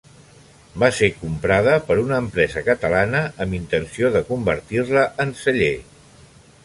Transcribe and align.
Va 0.83 0.87
ser 0.99 1.09
comprada 1.17 1.75
per 1.89 1.97
una 2.03 2.17
empresa 2.23 2.63
catalana 2.69 3.21
amb 3.45 3.59
intenció 3.59 4.11
de 4.17 4.23
convertir-la 4.31 5.05
en 5.27 5.39
celler. 5.43 5.73